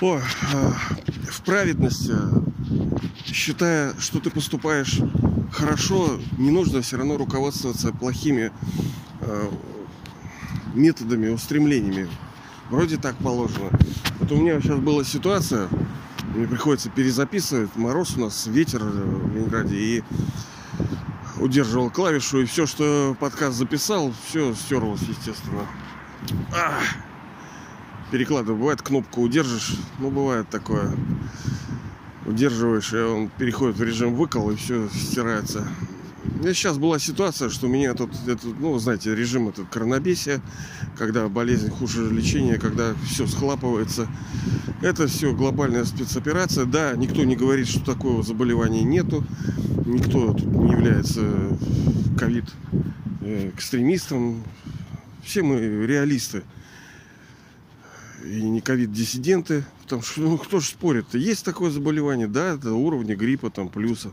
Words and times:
О, 0.00 0.18
э, 0.18 0.20
в 1.28 1.42
праведности, 1.42 2.14
считая, 3.26 3.94
что 3.98 4.20
ты 4.20 4.30
поступаешь 4.30 5.00
хорошо, 5.52 6.20
не 6.36 6.52
нужно 6.52 6.82
все 6.82 6.98
равно 6.98 7.16
руководствоваться 7.16 7.92
плохими 7.92 8.52
э, 9.22 9.50
методами, 10.74 11.30
устремлениями. 11.30 12.08
Вроде 12.70 12.96
так 12.96 13.16
положено. 13.16 13.70
Вот 14.20 14.30
у 14.30 14.36
меня 14.36 14.60
сейчас 14.60 14.78
была 14.78 15.02
ситуация, 15.02 15.68
мне 16.32 16.46
приходится 16.46 16.90
перезаписывать, 16.90 17.74
мороз 17.74 18.16
у 18.16 18.20
нас, 18.20 18.46
ветер 18.46 18.84
в 18.84 19.34
Ленинграде, 19.34 19.76
и 19.76 20.04
удерживал 21.40 21.90
клавишу, 21.90 22.42
и 22.42 22.44
все, 22.44 22.66
что 22.66 23.16
подкаст 23.18 23.56
записал, 23.56 24.12
все 24.28 24.54
стерлось, 24.54 25.02
естественно. 25.02 25.66
Ах! 26.54 27.07
Перекладываю. 28.10 28.58
Бывает 28.58 28.82
кнопку 28.82 29.22
удержишь, 29.22 29.76
ну 29.98 30.10
бывает 30.10 30.48
такое. 30.48 30.90
Удерживаешь, 32.26 32.92
и 32.92 32.96
он 32.98 33.28
переходит 33.28 33.76
в 33.76 33.82
режим 33.82 34.14
выкол, 34.14 34.50
и 34.50 34.56
все 34.56 34.88
стирается. 34.88 35.66
Меня 36.40 36.54
сейчас 36.54 36.78
была 36.78 36.98
ситуация, 36.98 37.48
что 37.48 37.66
у 37.66 37.70
меня 37.70 37.94
тут, 37.94 38.10
это, 38.26 38.46
ну, 38.60 38.78
знаете, 38.78 39.14
режим 39.14 39.48
этот 39.48 39.68
коронабесия, 39.68 40.40
когда 40.96 41.28
болезнь 41.28 41.70
хуже 41.70 42.10
лечения, 42.10 42.58
когда 42.58 42.94
все 43.06 43.26
схлапывается. 43.26 44.08
Это 44.82 45.08
все 45.08 45.34
глобальная 45.34 45.84
спецоперация. 45.84 46.64
Да, 46.64 46.94
никто 46.94 47.24
не 47.24 47.34
говорит, 47.34 47.66
что 47.66 47.80
такого 47.80 48.22
заболевания 48.22 48.84
нету. 48.84 49.24
Никто 49.86 50.32
тут 50.32 50.46
не 50.46 50.72
является 50.72 51.22
ковид 52.18 52.44
э, 53.22 53.50
экстремистом. 53.54 54.44
Все 55.24 55.42
мы 55.42 55.58
реалисты. 55.86 56.42
И 58.24 58.42
не 58.42 58.60
ковид-диссиденты. 58.60 59.64
Потому 59.82 60.02
что 60.02 60.20
ну, 60.20 60.38
кто 60.38 60.60
же 60.60 60.66
спорит? 60.66 61.14
Есть 61.14 61.44
такое 61.44 61.70
заболевание, 61.70 62.26
да, 62.26 62.54
это 62.54 62.72
уровни 62.72 63.14
гриппа 63.14 63.50
там 63.50 63.68
плюса. 63.68 64.12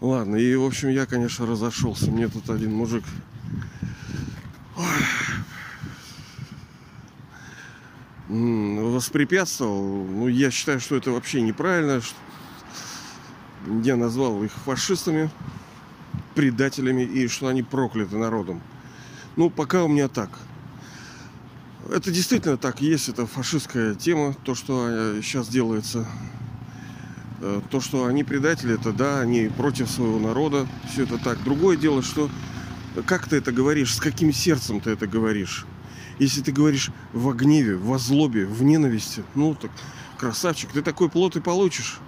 Ладно, 0.00 0.36
и 0.36 0.54
в 0.54 0.64
общем 0.64 0.90
я, 0.90 1.06
конечно, 1.06 1.46
разошелся. 1.46 2.10
Мне 2.10 2.28
тут 2.28 2.50
один 2.50 2.72
мужик 2.72 3.02
воспрепятствовал. 8.28 10.04
Ну, 10.04 10.28
я 10.28 10.50
считаю, 10.50 10.80
что 10.80 10.96
это 10.96 11.10
вообще 11.10 11.40
неправильно. 11.40 12.00
Я 13.82 13.96
назвал 13.96 14.42
их 14.44 14.52
фашистами, 14.52 15.30
предателями 16.34 17.02
и 17.02 17.26
что 17.28 17.48
они 17.48 17.62
прокляты 17.62 18.16
народом. 18.16 18.62
Ну, 19.36 19.50
пока 19.50 19.84
у 19.84 19.88
меня 19.88 20.08
так. 20.08 20.30
Это 21.90 22.10
действительно 22.10 22.56
так 22.56 22.80
есть, 22.80 23.08
это 23.08 23.26
фашистская 23.26 23.94
тема, 23.94 24.34
то, 24.44 24.54
что 24.54 25.20
сейчас 25.22 25.48
делается 25.48 26.06
Э, 27.40 27.60
то, 27.70 27.80
что 27.80 28.06
они 28.06 28.24
предатели, 28.24 28.74
это 28.74 28.92
да, 28.92 29.20
они 29.20 29.48
против 29.48 29.90
своего 29.90 30.18
народа, 30.18 30.66
все 30.90 31.04
это 31.04 31.18
так. 31.18 31.42
Другое 31.44 31.76
дело, 31.76 32.02
что 32.02 32.30
как 33.04 33.28
ты 33.28 33.36
это 33.36 33.52
говоришь, 33.52 33.94
с 33.94 34.00
каким 34.00 34.32
сердцем 34.32 34.80
ты 34.80 34.90
это 34.90 35.06
говоришь. 35.06 35.66
Если 36.18 36.40
ты 36.40 36.50
говоришь 36.50 36.90
в 37.12 37.30
гневе, 37.34 37.76
в 37.76 37.98
злобе, 37.98 38.46
в 38.46 38.62
ненависти, 38.62 39.22
ну 39.34 39.54
так, 39.54 39.70
красавчик, 40.16 40.72
ты 40.72 40.80
такой 40.80 41.10
плод 41.10 41.36
и 41.36 41.40
получишь. 41.40 41.98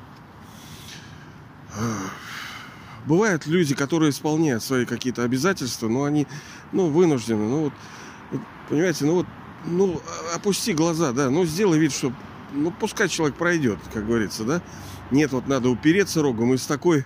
Бывают 3.06 3.46
люди, 3.46 3.74
которые 3.74 4.10
исполняют 4.10 4.62
свои 4.62 4.84
какие-то 4.84 5.22
обязательства, 5.22 5.88
но 5.88 6.04
они, 6.04 6.26
ну, 6.72 6.88
вынуждены, 6.88 7.48
ну, 7.48 7.60
вот, 7.64 8.40
понимаете, 8.68 9.04
ну, 9.06 9.14
вот, 9.14 9.26
ну, 9.64 10.00
опусти 10.34 10.72
глаза, 10.72 11.12
да, 11.12 11.30
ну, 11.30 11.44
сделай 11.44 11.78
вид, 11.78 11.92
что, 11.92 12.12
ну, 12.52 12.70
пускай 12.70 13.08
человек 13.08 13.36
пройдет, 13.36 13.78
как 13.92 14.06
говорится, 14.06 14.44
да, 14.44 14.62
нет, 15.10 15.32
вот 15.32 15.48
надо 15.48 15.70
упереться 15.70 16.22
рогом. 16.22 16.54
И 16.54 16.58
с 16.58 16.66
такой... 16.66 17.04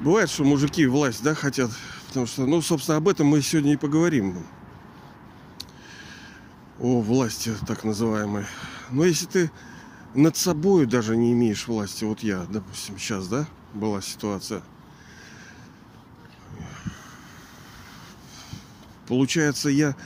Бывает, 0.00 0.30
что 0.30 0.44
мужики 0.44 0.86
власть, 0.86 1.22
да, 1.22 1.34
хотят. 1.34 1.70
Потому 2.08 2.26
что, 2.26 2.46
ну, 2.46 2.62
собственно, 2.62 2.96
об 2.96 3.08
этом 3.08 3.26
мы 3.26 3.42
сегодня 3.42 3.74
и 3.74 3.76
поговорим. 3.76 4.38
О 6.78 7.00
власти 7.02 7.52
так 7.66 7.84
называемой. 7.84 8.46
Но 8.90 9.04
если 9.04 9.26
ты 9.26 9.50
над 10.14 10.38
собой 10.38 10.86
даже 10.86 11.16
не 11.16 11.32
имеешь 11.32 11.68
власти, 11.68 12.04
вот 12.04 12.20
я, 12.20 12.46
допустим, 12.48 12.98
сейчас, 12.98 13.28
да, 13.28 13.46
была 13.74 14.00
ситуация. 14.00 14.62
Получается, 19.06 19.68
я 19.68 19.96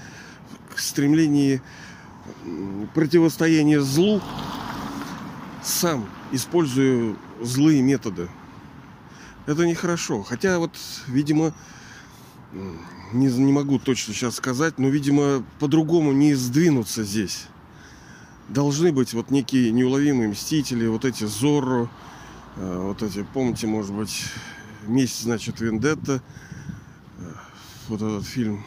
в 0.75 0.81
стремлении 0.81 1.61
противостояния 2.95 3.81
злу 3.81 4.23
сам 5.63 6.09
использую 6.33 7.19
злые 7.41 7.83
методы. 7.83 8.29
Это 9.47 9.67
нехорошо. 9.67 10.23
Хотя 10.23 10.59
вот, 10.59 10.73
видимо, 11.07 11.55
не, 13.13 13.27
не 13.27 13.53
могу 13.53 13.79
точно 13.79 14.15
сейчас 14.15 14.37
сказать, 14.37 14.79
но, 14.79 14.89
видимо, 14.89 15.45
по-другому 15.61 16.13
не 16.13 16.35
сдвинуться 16.35 17.05
здесь. 17.05 17.47
Должны 18.49 18.93
быть 18.93 19.13
вот 19.15 19.31
некие 19.31 19.71
неуловимые 19.71 20.29
мстители, 20.29 20.87
вот 20.87 21.05
эти 21.05 21.25
Зорро, 21.25 21.89
вот 22.57 23.03
эти, 23.03 23.27
помните, 23.33 23.67
может 23.67 23.93
быть, 23.93 24.25
месть, 24.87 25.23
значит, 25.23 25.61
Вендетта, 25.61 26.23
э, 27.19 27.23
вот 27.89 28.03
этот 28.03 28.27
фильм. 28.27 28.65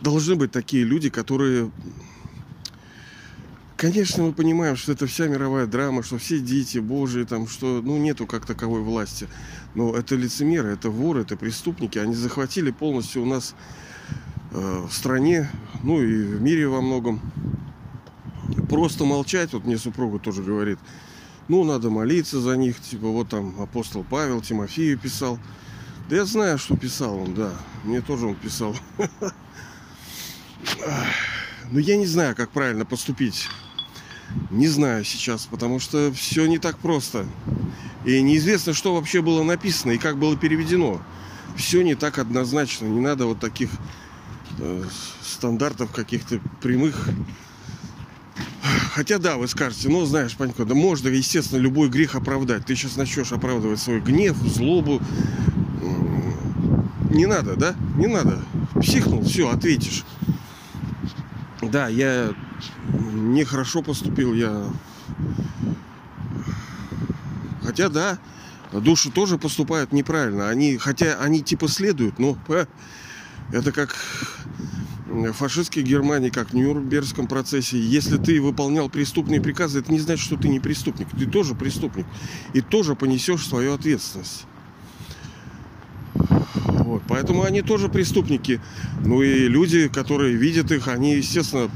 Должны 0.00 0.34
быть 0.34 0.52
такие 0.52 0.84
люди, 0.84 1.10
которые 1.10 1.70
Конечно, 3.82 4.22
мы 4.22 4.32
понимаем, 4.32 4.76
что 4.76 4.92
это 4.92 5.08
вся 5.08 5.26
мировая 5.26 5.66
драма, 5.66 6.04
что 6.04 6.16
все 6.16 6.38
дети 6.38 6.78
Божии, 6.78 7.24
там, 7.24 7.48
что 7.48 7.82
ну, 7.82 7.98
нету 7.98 8.28
как 8.28 8.46
таковой 8.46 8.80
власти. 8.80 9.26
Но 9.74 9.92
это 9.96 10.14
лицемеры, 10.14 10.68
это 10.68 10.88
воры, 10.88 11.22
это 11.22 11.36
преступники. 11.36 11.98
Они 11.98 12.14
захватили 12.14 12.70
полностью 12.70 13.22
у 13.22 13.26
нас 13.26 13.56
э, 14.52 14.86
в 14.88 14.92
стране, 14.92 15.50
ну 15.82 16.00
и 16.00 16.22
в 16.22 16.40
мире 16.40 16.68
во 16.68 16.80
многом. 16.80 17.20
Просто 18.70 19.04
молчать, 19.04 19.52
вот 19.52 19.64
мне 19.64 19.76
супруга 19.76 20.20
тоже 20.20 20.44
говорит, 20.44 20.78
ну, 21.52 21.64
надо 21.64 21.90
молиться 21.90 22.40
за 22.40 22.56
них, 22.56 22.80
типа, 22.80 23.08
вот 23.08 23.28
там 23.28 23.60
апостол 23.60 24.06
Павел 24.08 24.40
Тимофею 24.40 24.98
писал. 24.98 25.38
Да 26.08 26.16
я 26.16 26.24
знаю, 26.24 26.56
что 26.56 26.78
писал 26.78 27.14
он, 27.18 27.34
да, 27.34 27.52
мне 27.84 28.00
тоже 28.00 28.24
он 28.24 28.36
писал. 28.36 28.74
Но 31.70 31.78
я 31.78 31.98
не 31.98 32.06
знаю, 32.06 32.34
как 32.34 32.52
правильно 32.52 32.86
поступить. 32.86 33.50
Не 34.50 34.66
знаю 34.66 35.04
сейчас, 35.04 35.44
потому 35.44 35.78
что 35.78 36.10
все 36.14 36.46
не 36.46 36.56
так 36.56 36.78
просто. 36.78 37.26
И 38.06 38.22
неизвестно, 38.22 38.72
что 38.72 38.94
вообще 38.94 39.20
было 39.20 39.42
написано 39.42 39.90
и 39.92 39.98
как 39.98 40.16
было 40.16 40.38
переведено. 40.38 41.02
Все 41.54 41.82
не 41.82 41.94
так 41.94 42.16
однозначно. 42.16 42.86
Не 42.86 43.00
надо 43.00 43.26
вот 43.26 43.40
таких 43.40 43.68
э, 44.58 44.84
стандартов 45.22 45.92
каких-то 45.92 46.40
прямых. 46.62 47.10
Хотя 48.94 49.18
да, 49.18 49.36
вы 49.36 49.48
скажете, 49.48 49.88
ну 49.88 50.04
знаешь, 50.04 50.36
Панько, 50.36 50.64
да 50.64 50.74
можно, 50.74 51.08
естественно, 51.08 51.60
любой 51.60 51.88
грех 51.88 52.14
оправдать. 52.14 52.66
Ты 52.66 52.76
сейчас 52.76 52.96
начнешь 52.96 53.32
оправдывать 53.32 53.80
свой 53.80 54.00
гнев, 54.00 54.36
злобу. 54.36 55.00
Не 57.10 57.26
надо, 57.26 57.56
да? 57.56 57.74
Не 57.96 58.06
надо. 58.06 58.42
Психнул, 58.80 59.22
все, 59.22 59.50
ответишь. 59.50 60.04
Да, 61.62 61.88
я 61.88 62.32
нехорошо 63.12 63.82
поступил, 63.82 64.34
я... 64.34 64.64
Хотя, 67.62 67.88
да, 67.88 68.18
души 68.72 69.10
тоже 69.10 69.38
поступают 69.38 69.92
неправильно. 69.92 70.48
Они, 70.48 70.76
хотя 70.76 71.18
они 71.20 71.42
типа 71.42 71.68
следуют, 71.68 72.18
но 72.18 72.36
это 73.52 73.72
как 73.72 73.96
фашистской 75.32 75.82
Германии, 75.82 76.30
как 76.30 76.50
в 76.50 76.54
Нюрнбергском 76.54 77.26
процессе. 77.26 77.78
Если 77.78 78.16
ты 78.16 78.40
выполнял 78.40 78.88
преступные 78.88 79.40
приказы, 79.40 79.80
это 79.80 79.92
не 79.92 80.00
значит, 80.00 80.24
что 80.24 80.36
ты 80.36 80.48
не 80.48 80.60
преступник. 80.60 81.08
Ты 81.18 81.26
тоже 81.26 81.54
преступник. 81.54 82.06
И 82.52 82.60
тоже 82.60 82.94
понесешь 82.94 83.46
свою 83.46 83.74
ответственность. 83.74 84.46
Вот, 86.14 87.02
поэтому 87.08 87.44
они 87.44 87.62
тоже 87.62 87.88
преступники. 87.88 88.60
Ну 89.04 89.22
и 89.22 89.48
люди, 89.48 89.88
которые 89.88 90.34
видят 90.34 90.70
их, 90.72 90.88
они, 90.88 91.16
естественно, 91.16 91.70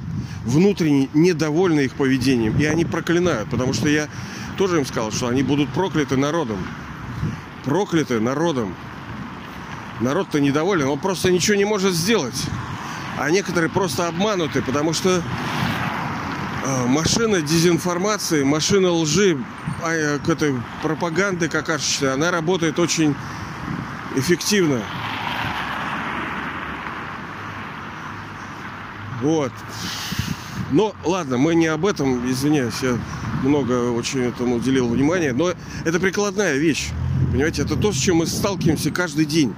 внутренне 0.44 1.09
недовольны 1.15 1.81
их 1.81 1.94
поведением. 1.94 2.59
И 2.59 2.65
они 2.65 2.85
проклинают, 2.85 3.50
потому 3.50 3.73
что 3.73 3.89
я 3.89 4.09
тоже 4.56 4.79
им 4.79 4.87
сказал, 4.87 5.12
что 5.12 5.29
они 5.29 5.43
будут 5.43 5.69
прокляты 5.71 6.17
народом. 6.17 6.59
Прокляты 7.65 8.21
народом. 8.21 8.75
Народ-то 10.00 10.41
недоволен, 10.41 10.89
он 10.89 10.99
просто 10.99 11.31
ничего 11.31 11.56
не 11.56 11.65
может 11.65 11.94
сделать. 11.94 12.44
А 13.19 13.31
некоторые 13.31 13.71
просто 13.71 14.09
обмануты, 14.09 14.61
потому 14.61 14.93
что 14.93 15.23
э, 16.65 16.87
машина 16.87 17.41
дезинформации, 17.41 18.43
машина 18.43 18.91
лжи, 18.91 19.39
а, 19.83 19.93
э, 19.93 20.19
к 20.19 20.29
этой 20.29 20.55
пропаганды 20.83 21.49
какашечной, 21.49 22.13
она 22.13 22.31
работает 22.31 22.79
очень 22.79 23.15
эффективно. 24.17 24.83
Вот. 29.23 29.53
Но 30.71 30.95
ладно, 31.05 31.39
мы 31.39 31.55
не 31.55 31.69
об 31.69 31.87
этом, 31.87 32.31
извиняюсь, 32.31 32.83
я 32.83 32.99
много 33.43 33.93
очень 33.93 34.21
этому 34.21 34.57
уделил 34.57 34.89
внимания, 34.89 35.33
но 35.33 35.53
это 35.85 36.01
прикладная 36.01 36.57
вещь. 36.57 36.91
Понимаете, 37.31 37.63
это 37.63 37.77
то, 37.77 37.93
с 37.93 37.97
чем 37.97 38.17
мы 38.17 38.27
сталкиваемся 38.27 38.91
каждый 38.91 39.25
день. 39.25 39.55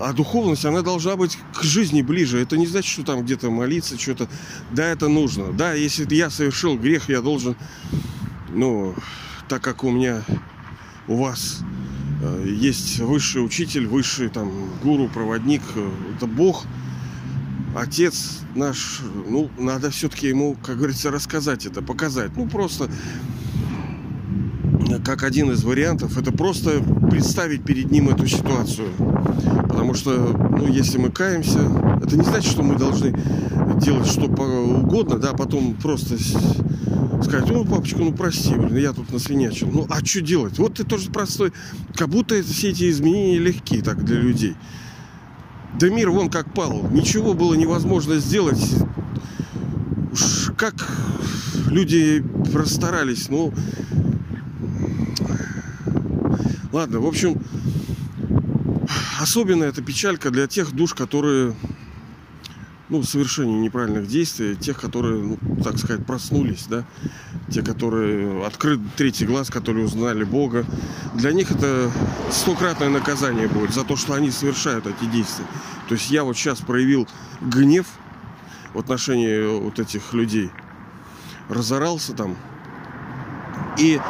А 0.00 0.12
духовность, 0.12 0.64
она 0.64 0.82
должна 0.82 1.16
быть 1.16 1.38
к 1.54 1.62
жизни 1.62 2.02
ближе. 2.02 2.38
Это 2.38 2.56
не 2.56 2.66
значит, 2.66 2.90
что 2.90 3.02
там 3.02 3.22
где-то 3.22 3.50
молиться, 3.50 3.98
что-то. 3.98 4.28
Да, 4.72 4.86
это 4.86 5.08
нужно. 5.08 5.52
Да, 5.52 5.74
если 5.74 6.12
я 6.14 6.30
совершил 6.30 6.78
грех, 6.78 7.08
я 7.08 7.20
должен, 7.20 7.56
ну, 8.50 8.94
так 9.48 9.62
как 9.62 9.84
у 9.84 9.90
меня, 9.90 10.22
у 11.08 11.16
вас 11.16 11.60
э, 12.22 12.46
есть 12.46 12.98
высший 13.00 13.44
учитель, 13.44 13.86
высший 13.86 14.28
там 14.28 14.50
гуру, 14.82 15.08
проводник, 15.08 15.62
э, 15.74 15.90
это 16.16 16.26
Бог, 16.26 16.64
Отец 17.74 18.40
наш, 18.54 19.00
ну, 19.28 19.50
надо 19.58 19.90
все-таки 19.90 20.28
ему, 20.28 20.56
как 20.62 20.76
говорится, 20.76 21.10
рассказать 21.10 21.66
это, 21.66 21.82
показать. 21.82 22.30
Ну, 22.36 22.46
просто 22.48 22.88
как 25.04 25.22
один 25.22 25.50
из 25.52 25.62
вариантов, 25.62 26.16
это 26.16 26.32
просто 26.32 26.82
представить 27.10 27.62
перед 27.62 27.90
ним 27.90 28.08
эту 28.08 28.26
ситуацию. 28.26 28.88
Потому 29.68 29.94
что, 29.94 30.10
ну, 30.12 30.66
если 30.66 30.98
мы 30.98 31.10
каемся, 31.10 31.60
это 32.02 32.16
не 32.16 32.24
значит, 32.24 32.50
что 32.50 32.62
мы 32.62 32.76
должны 32.76 33.14
делать 33.80 34.06
что 34.06 34.24
угодно, 34.24 35.18
да, 35.18 35.32
потом 35.32 35.74
просто 35.74 36.16
сказать, 37.22 37.50
ну, 37.50 37.64
папочка, 37.64 37.98
ну, 37.98 38.12
прости, 38.12 38.54
блин, 38.54 38.76
я 38.78 38.92
тут 38.92 39.12
насвинячил. 39.12 39.68
Ну, 39.70 39.86
а 39.90 40.04
что 40.04 40.20
делать? 40.22 40.58
Вот 40.58 40.74
ты 40.74 40.84
тоже 40.84 41.10
простой. 41.10 41.52
Как 41.94 42.08
будто 42.08 42.42
все 42.42 42.70
эти 42.70 42.90
изменения 42.90 43.38
легкие 43.38 43.82
так 43.82 44.02
для 44.04 44.20
людей. 44.20 44.56
Да 45.78 45.88
мир 45.90 46.10
вон 46.10 46.30
как 46.30 46.52
пал. 46.54 46.88
Ничего 46.90 47.34
было 47.34 47.54
невозможно 47.54 48.18
сделать. 48.18 48.64
Уж 50.12 50.52
как 50.56 50.74
люди 51.68 52.24
расстарались, 52.54 53.28
ну... 53.28 53.52
Ладно, 56.74 56.98
в 56.98 57.06
общем, 57.06 57.40
особенно 59.20 59.62
эта 59.62 59.80
печалька 59.80 60.32
для 60.32 60.48
тех 60.48 60.72
душ, 60.72 60.92
которые 60.92 61.54
ну, 62.88 63.04
совершение 63.04 63.60
неправильных 63.60 64.08
действий, 64.08 64.56
тех, 64.56 64.80
которые, 64.80 65.22
ну, 65.22 65.38
так 65.62 65.78
сказать, 65.78 66.04
проснулись, 66.04 66.66
да, 66.68 66.84
те, 67.48 67.62
которые 67.62 68.44
открыт 68.44 68.80
третий 68.96 69.24
глаз, 69.24 69.50
которые 69.50 69.84
узнали 69.84 70.24
Бога, 70.24 70.66
для 71.14 71.32
них 71.32 71.52
это 71.52 71.92
стократное 72.32 72.88
наказание 72.88 73.46
будет 73.46 73.72
за 73.72 73.84
то, 73.84 73.94
что 73.94 74.14
они 74.14 74.32
совершают 74.32 74.88
эти 74.88 75.08
действия. 75.08 75.46
То 75.88 75.94
есть 75.94 76.10
я 76.10 76.24
вот 76.24 76.36
сейчас 76.36 76.58
проявил 76.58 77.06
гнев 77.40 77.86
в 78.72 78.80
отношении 78.80 79.60
вот 79.60 79.78
этих 79.78 80.12
людей, 80.12 80.50
разорался 81.48 82.14
там, 82.14 82.36
и 83.78 84.00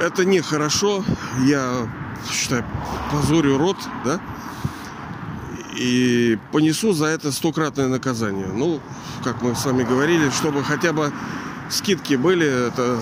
это 0.00 0.24
нехорошо, 0.24 1.04
я 1.44 1.88
считаю, 2.30 2.64
позорю 3.10 3.58
рот, 3.58 3.76
да, 4.04 4.20
и 5.76 6.38
понесу 6.52 6.92
за 6.92 7.06
это 7.06 7.30
стократное 7.30 7.88
наказание. 7.88 8.48
Ну, 8.48 8.80
как 9.22 9.42
мы 9.42 9.54
с 9.54 9.64
вами 9.64 9.84
говорили, 9.84 10.30
чтобы 10.30 10.64
хотя 10.64 10.92
бы 10.92 11.12
скидки 11.70 12.14
были, 12.14 12.68
это 12.68 13.00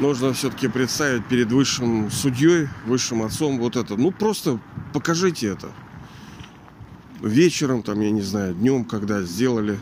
нужно 0.00 0.32
все-таки 0.32 0.68
представить 0.68 1.24
перед 1.26 1.52
высшим 1.52 2.10
судьей, 2.10 2.68
высшим 2.86 3.22
отцом 3.22 3.58
вот 3.58 3.76
это. 3.76 3.96
Ну, 3.96 4.10
просто 4.10 4.58
покажите 4.92 5.48
это. 5.48 5.68
Вечером, 7.20 7.82
там, 7.82 8.00
я 8.00 8.10
не 8.10 8.22
знаю, 8.22 8.54
днем, 8.54 8.84
когда 8.84 9.22
сделали. 9.22 9.78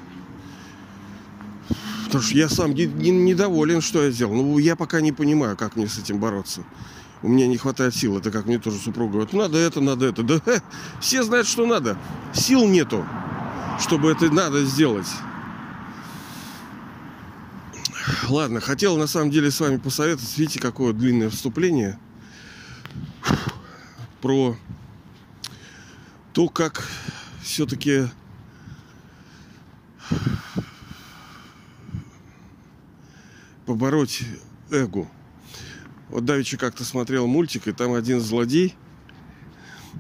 Потому 2.12 2.29
что 2.29 2.37
я 2.37 2.50
сам 2.50 2.75
не, 2.75 2.85
не, 2.85 3.11
недоволен, 3.11 3.81
что 3.81 4.03
я 4.03 4.11
сделал. 4.11 4.35
Ну, 4.35 4.59
я 4.59 4.76
пока 4.76 5.00
не 5.00 5.12
понимаю, 5.12 5.56
как 5.56 5.76
мне 5.76 5.88
с 5.88 5.99
этим 5.99 6.19
бороться 6.19 6.62
у 7.23 7.29
меня 7.29 7.47
не 7.47 7.56
хватает 7.56 7.94
сил. 7.94 8.19
Это 8.19 8.31
как 8.31 8.44
мне 8.44 8.59
тоже 8.59 8.76
супруга 8.76 9.12
говорит, 9.12 9.32
надо 9.32 9.56
это, 9.56 9.81
надо 9.81 10.05
это. 10.05 10.23
Да 10.23 10.43
все 11.00 11.23
знают, 11.23 11.47
что 11.47 11.64
надо. 11.64 11.97
Сил 12.35 12.69
нету, 12.69 13.06
чтобы 13.81 14.11
это 14.11 14.31
надо 14.31 14.62
сделать. 14.67 15.06
Ладно, 18.29 18.61
хотел 18.61 18.99
на 18.99 19.06
самом 19.06 19.31
деле 19.31 19.50
с 19.50 19.59
вами 19.59 19.79
посоветовать. 19.79 20.37
Видите, 20.37 20.61
какое 20.61 20.93
длинное 20.93 21.31
вступление 21.31 21.99
про 24.20 24.55
то, 26.35 26.50
как 26.50 26.87
все-таки 27.43 28.09
побороть 33.67 34.23
эго. 34.70 35.09
Вот 36.09 36.25
Давичи 36.25 36.56
как-то 36.56 36.85
смотрел 36.85 37.26
мультик, 37.26 37.69
и 37.69 37.73
там 37.73 37.94
один 37.94 38.20
злодей, 38.20 38.75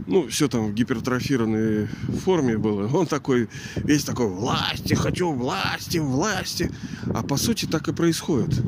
ну, 0.06 0.28
все 0.28 0.48
там 0.48 0.68
в 0.68 0.74
гипертрофированной 0.74 1.86
форме 2.24 2.58
было. 2.58 2.88
Он 2.88 3.06
такой, 3.06 3.48
весь 3.76 4.04
такой, 4.04 4.26
власти, 4.26 4.94
хочу 4.94 5.32
власти, 5.32 5.98
власти. 5.98 6.70
А 7.14 7.22
по 7.22 7.36
сути 7.36 7.66
так 7.66 7.88
и 7.88 7.92
происходит. 7.92 8.58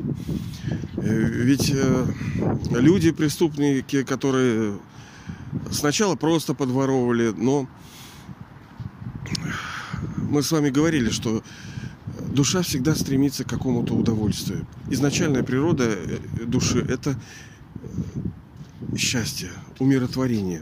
Э, 0.97 1.27
ведь 1.27 1.71
э, 1.73 2.05
люди, 2.71 3.11
преступники, 3.11 4.03
которые 4.03 4.77
сначала 5.71 6.15
просто 6.15 6.53
подворовывали, 6.53 7.33
но 7.35 7.67
мы 10.17 10.43
с 10.43 10.51
вами 10.51 10.69
говорили, 10.69 11.09
что 11.09 11.43
душа 12.35 12.61
всегда 12.61 12.93
стремится 12.93 13.43
к 13.43 13.49
какому-то 13.49 13.95
удовольствию. 13.95 14.67
Изначальная 14.89 15.41
природа 15.41 15.85
э, 15.85 16.19
души– 16.45 16.85
это 16.89 17.15
э, 18.91 18.97
счастье, 18.97 19.49
умиротворение, 19.79 20.61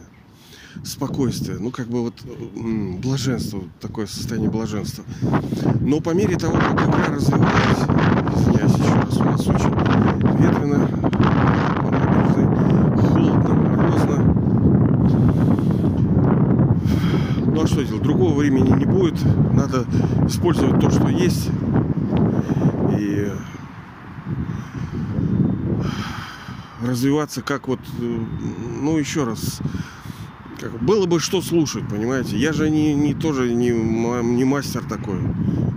спокойствие, 0.83 1.57
ну 1.59 1.71
как 1.71 1.87
бы 1.87 2.01
вот 2.03 2.13
блаженство, 3.01 3.63
такое 3.81 4.05
состояние 4.05 4.49
блаженства. 4.49 5.03
Но 5.81 5.99
по 5.99 6.11
мере 6.11 6.37
того, 6.37 6.57
как 6.57 6.73
игра 6.73 7.07
развивалась, 7.07 7.83
извиняюсь 8.37 8.75
еще 8.75 8.93
раз, 8.93 9.17
у 9.17 9.23
нас 9.23 9.47
очень 9.47 9.73
ветрено, 10.37 10.87
холодно, 13.01 13.53
морозно. 13.53 14.17
Ну 17.47 17.61
а 17.61 17.67
что 17.67 17.83
делать? 17.83 18.03
Другого 18.03 18.35
времени 18.35 18.82
будет. 19.03 19.53
Надо 19.53 19.85
использовать 20.27 20.79
то, 20.79 20.89
что 20.89 21.07
есть. 21.09 21.49
И 22.97 23.31
развиваться 26.81 27.41
как 27.41 27.67
вот, 27.67 27.79
ну 27.99 28.97
еще 28.97 29.23
раз, 29.23 29.59
как, 30.59 30.81
было 30.81 31.05
бы 31.05 31.19
что 31.19 31.41
слушать, 31.41 31.87
понимаете. 31.89 32.37
Я 32.37 32.53
же 32.53 32.69
не, 32.69 32.93
не 32.93 33.13
тоже 33.13 33.53
не, 33.53 33.69
не 33.71 34.43
мастер 34.45 34.83
такой. 34.83 35.19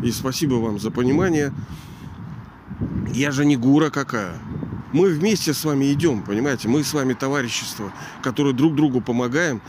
И 0.04 0.10
спасибо 0.12 0.54
вам 0.54 0.78
за 0.78 0.90
понимание. 0.90 1.52
Я 3.12 3.32
же 3.32 3.44
не 3.44 3.56
гура 3.56 3.90
какая. 3.90 4.34
Мы 4.92 5.08
вместе 5.08 5.52
с 5.52 5.64
вами 5.64 5.92
идем, 5.92 6.22
понимаете. 6.22 6.68
Мы 6.68 6.84
с 6.84 6.92
вами 6.94 7.14
товарищество, 7.14 7.92
которое 8.22 8.52
друг 8.52 8.74
другу 8.74 9.00
помогаем 9.00 9.60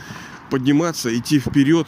подниматься, 0.50 1.16
идти 1.16 1.38
вперед. 1.38 1.86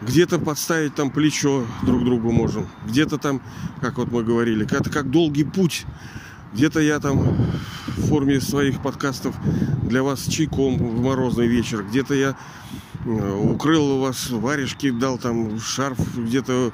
Где-то 0.00 0.38
подставить 0.38 0.94
там 0.94 1.10
плечо 1.10 1.66
друг 1.82 2.04
другу 2.04 2.30
можем. 2.30 2.68
Где-то 2.86 3.18
там, 3.18 3.42
как 3.80 3.98
вот 3.98 4.12
мы 4.12 4.22
говорили, 4.22 4.64
это 4.64 4.90
как 4.90 5.10
долгий 5.10 5.44
путь. 5.44 5.86
Где-то 6.52 6.80
я 6.80 7.00
там 7.00 7.20
в 7.96 8.08
форме 8.08 8.40
своих 8.40 8.80
подкастов 8.80 9.34
для 9.82 10.02
вас 10.02 10.26
чайком 10.26 10.78
в 10.78 11.02
морозный 11.02 11.48
вечер. 11.48 11.82
Где-то 11.82 12.14
я 12.14 12.36
э, 13.04 13.50
укрыл 13.52 13.98
вас 13.98 14.30
варежки, 14.30 14.90
дал 14.90 15.18
там 15.18 15.58
шарф, 15.60 15.98
где-то 16.16 16.72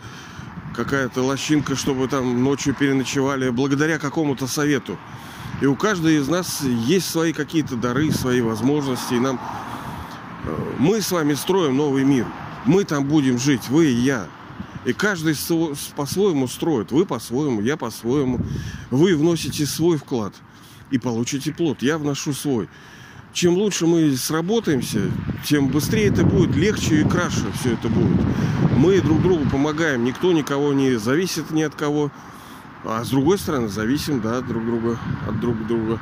какая-то 0.75 1.23
лощинка, 1.23 1.77
чтобы 1.77 2.09
там 2.09 2.45
ночью 2.45 2.75
переночевали, 2.75 3.49
благодаря 3.49 3.99
какому-то 3.99 4.47
совету. 4.47 4.99
И 5.63 5.67
у 5.67 5.77
каждого 5.77 6.11
из 6.11 6.29
нас 6.29 6.63
есть 6.63 7.09
свои 7.09 7.33
какие-то 7.33 7.77
дары, 7.77 8.11
свои 8.11 8.43
возможности. 8.43 9.15
И 9.15 9.21
нам 9.21 9.41
мы 10.79 11.01
с 11.01 11.11
вами 11.11 11.35
строим 11.35 11.77
новый 11.77 12.05
мир. 12.05 12.27
Мы 12.65 12.85
там 12.85 13.05
будем 13.05 13.39
жить, 13.39 13.69
вы 13.69 13.87
и 13.87 13.95
я. 13.95 14.27
И 14.85 14.93
каждый 14.93 15.35
по-своему 15.97 16.47
строит. 16.49 16.93
Вы 16.93 17.07
по-своему, 17.07 17.61
я 17.61 17.77
по-своему. 17.77 18.41
Вы 18.91 19.17
вносите 19.17 19.67
свой 19.67 19.99
вклад 19.99 20.35
и 20.91 20.99
получите 20.99 21.53
плод. 21.53 21.83
Я 21.83 21.99
вношу 21.99 22.33
свой. 22.33 22.69
Чем 23.33 23.55
лучше 23.55 23.87
мы 23.87 24.17
сработаемся, 24.17 25.11
тем 25.45 25.69
быстрее 25.69 26.07
это 26.07 26.25
будет, 26.25 26.55
легче 26.55 27.01
и 27.01 27.05
краше 27.05 27.51
все 27.59 27.73
это 27.73 27.89
будет. 27.89 28.25
Мы 28.77 29.01
друг 29.01 29.23
другу 29.23 29.45
помогаем, 29.51 30.05
никто 30.05 30.33
никого 30.33 30.73
не 30.73 30.97
зависит 31.01 31.51
ни 31.51 31.63
от 31.63 31.75
кого. 31.75 32.13
А 32.85 33.03
с 33.03 33.09
другой 33.09 33.39
стороны, 33.39 33.69
зависим, 33.69 34.21
да, 34.21 34.41
друг 34.41 34.65
друга, 34.65 34.99
от 35.27 35.41
друг 35.41 35.67
друга. 35.67 35.99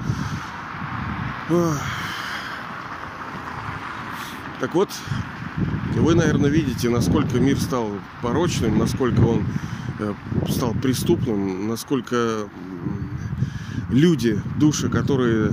Так 4.61 4.75
вот, 4.75 4.91
Вы, 5.97 6.15
наверное, 6.15 6.51
видите, 6.51 6.89
насколько 6.89 7.39
мир 7.39 7.61
стал 7.61 7.89
порочным, 8.23 8.79
насколько 8.79 9.21
он 9.21 9.45
э, 9.99 10.15
стал 10.49 10.75
преступным, 10.75 11.69
насколько 11.69 12.49
люди, 13.91 14.41
души, 14.59 14.89
которые 14.89 15.53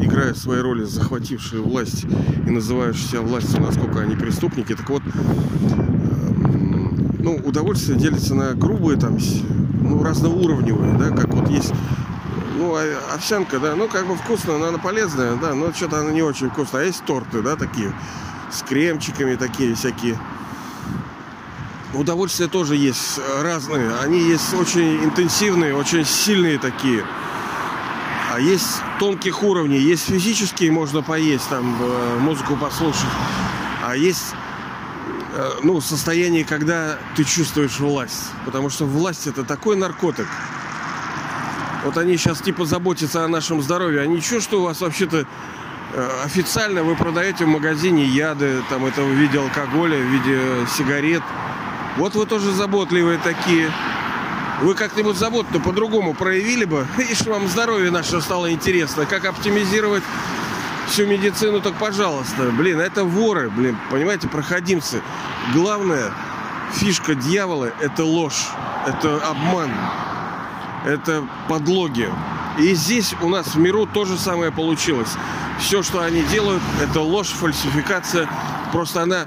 играют 0.00 0.38
свои 0.38 0.60
роли, 0.60 0.84
захватившие 0.84 1.62
власть 1.62 2.06
и 2.46 2.50
называющие 2.50 3.08
себя 3.08 3.20
властью, 3.22 3.60
насколько 3.60 4.00
они 4.00 4.16
преступники. 4.16 4.74
Так 4.74 4.88
вот, 4.88 5.02
эм, 5.72 7.16
ну, 7.18 7.36
удовольствие 7.44 7.98
делится 7.98 8.34
на 8.34 8.54
грубые, 8.54 8.98
там, 8.98 9.18
ну, 9.82 10.02
разноуровневые, 10.02 10.96
да, 10.96 11.10
как 11.10 11.34
вот 11.34 11.50
есть 11.50 11.72
ну, 12.56 12.74
а, 12.76 13.14
овсянка, 13.14 13.58
да, 13.58 13.74
ну, 13.74 13.88
как 13.88 14.06
бы 14.06 14.14
вкусно, 14.16 14.58
но 14.58 14.66
она 14.66 14.78
полезная, 14.78 15.36
да, 15.36 15.54
но 15.54 15.72
что-то 15.72 16.00
она 16.00 16.12
не 16.12 16.22
очень 16.22 16.50
вкусная. 16.50 16.82
А 16.82 16.84
есть 16.84 17.04
торты, 17.04 17.42
да, 17.42 17.56
такие, 17.56 17.92
с 18.50 18.62
кремчиками 18.62 19.36
такие 19.36 19.74
всякие. 19.74 20.18
Удовольствия 21.94 22.46
тоже 22.46 22.76
есть 22.76 23.18
разные. 23.42 23.96
Они 23.96 24.20
есть 24.20 24.54
очень 24.54 25.04
интенсивные, 25.04 25.74
очень 25.74 26.04
сильные 26.04 26.58
такие. 26.58 27.04
А 28.32 28.38
есть 28.38 28.80
тонких 29.00 29.42
уровней. 29.42 29.78
Есть 29.78 30.04
физические, 30.04 30.70
можно 30.70 31.02
поесть, 31.02 31.48
там, 31.48 31.76
э, 31.82 32.18
музыку 32.20 32.56
послушать. 32.56 33.10
А 33.84 33.96
есть 33.96 34.34
э, 35.34 35.50
ну, 35.64 35.80
состояние, 35.80 36.44
когда 36.44 36.96
ты 37.16 37.24
чувствуешь 37.24 37.80
власть. 37.80 38.30
Потому 38.44 38.70
что 38.70 38.84
власть 38.84 39.26
это 39.26 39.42
такой 39.42 39.74
наркотик. 39.74 40.28
Вот 41.84 41.98
они 41.98 42.16
сейчас 42.16 42.40
типа 42.40 42.66
заботятся 42.66 43.24
о 43.24 43.28
нашем 43.28 43.60
здоровье. 43.62 44.02
А 44.02 44.06
ничего, 44.06 44.38
что 44.38 44.60
у 44.60 44.64
вас 44.64 44.80
вообще-то 44.80 45.26
официально 46.24 46.82
вы 46.82 46.96
продаете 46.96 47.44
в 47.44 47.48
магазине 47.48 48.04
яды, 48.04 48.62
там 48.68 48.84
это 48.84 49.02
в 49.02 49.10
виде 49.12 49.38
алкоголя, 49.38 49.96
в 49.96 50.02
виде 50.02 50.66
сигарет. 50.76 51.22
Вот 51.96 52.14
вы 52.14 52.26
тоже 52.26 52.52
заботливые 52.52 53.18
такие. 53.18 53.70
Вы 54.62 54.74
как-нибудь 54.74 55.16
заботу 55.16 55.58
по-другому 55.60 56.14
проявили 56.14 56.64
бы, 56.64 56.86
и 57.10 57.14
что 57.14 57.30
вам 57.30 57.48
здоровье 57.48 57.90
наше 57.90 58.20
стало 58.20 58.52
интересно. 58.52 59.06
Как 59.06 59.24
оптимизировать 59.24 60.02
всю 60.88 61.06
медицину, 61.06 61.60
так 61.60 61.74
пожалуйста. 61.74 62.50
Блин, 62.50 62.80
это 62.80 63.04
воры, 63.04 63.48
блин, 63.50 63.78
понимаете, 63.90 64.28
проходимцы. 64.28 65.02
Главная 65.54 66.12
фишка 66.74 67.14
дьявола– 67.14 67.72
это 67.80 68.04
ложь, 68.04 68.48
это 68.86 69.16
обман 69.26 69.70
это 70.84 71.26
подлоги. 71.48 72.08
И 72.58 72.74
здесь 72.74 73.14
у 73.20 73.28
нас 73.28 73.54
в 73.54 73.58
миру 73.58 73.86
то 73.86 74.04
же 74.04 74.16
самое 74.18 74.50
получилось. 74.50 75.16
Все, 75.60 75.82
что 75.82 76.02
они 76.02 76.22
делают, 76.24 76.62
это 76.82 77.00
ложь, 77.00 77.28
фальсификация. 77.28 78.28
Просто 78.72 79.02
она, 79.02 79.26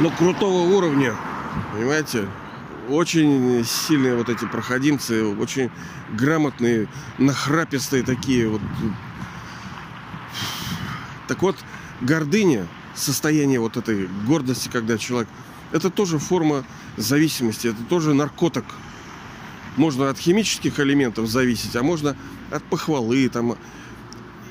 ну, 0.00 0.10
крутого 0.10 0.74
уровня. 0.74 1.14
Понимаете? 1.72 2.28
Очень 2.88 3.64
сильные 3.64 4.16
вот 4.16 4.28
эти 4.28 4.44
проходимцы, 4.46 5.24
очень 5.24 5.70
грамотные, 6.10 6.88
нахрапистые 7.18 8.02
такие 8.02 8.48
вот. 8.48 8.60
Так 11.28 11.42
вот, 11.42 11.56
гордыня, 12.00 12.66
состояние 12.94 13.60
вот 13.60 13.76
этой 13.76 14.08
гордости, 14.26 14.68
когда 14.72 14.98
человек... 14.98 15.28
Это 15.72 15.90
тоже 15.90 16.18
форма 16.18 16.64
зависимости, 16.96 17.68
это 17.68 17.82
тоже 17.84 18.12
наркотик 18.12 18.64
можно 19.76 20.10
от 20.10 20.18
химических 20.18 20.78
элементов 20.80 21.28
зависеть, 21.28 21.76
а 21.76 21.82
можно 21.82 22.16
от 22.50 22.62
похвалы. 22.64 23.28
Там. 23.28 23.56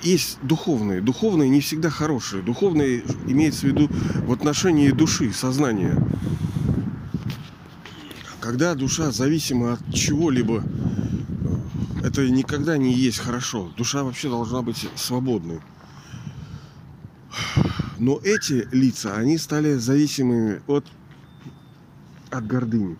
Есть 0.03 0.39
духовные. 0.41 1.01
Духовные 1.01 1.49
не 1.49 1.59
всегда 1.59 1.89
хорошие. 1.89 2.41
Духовные 2.41 3.03
имеется 3.27 3.61
в 3.61 3.63
виду 3.65 3.89
в 4.25 4.31
отношении 4.31 4.91
души, 4.91 5.33
сознания. 5.33 5.97
Когда 8.39 8.75
душа 8.75 9.11
зависима 9.11 9.73
от 9.73 9.93
чего-либо, 9.93 10.63
это 12.01 12.27
никогда 12.29 12.77
не 12.77 12.93
есть 12.93 13.19
хорошо. 13.19 13.71
Душа 13.77 14.03
вообще 14.03 14.29
должна 14.29 14.61
быть 14.61 14.87
свободной. 14.95 15.59
Но 17.97 18.19
эти 18.23 18.67
лица, 18.71 19.15
они 19.15 19.37
стали 19.37 19.73
зависимыми 19.73 20.61
от, 20.67 20.85
от 22.31 22.47
гордыни. 22.47 22.97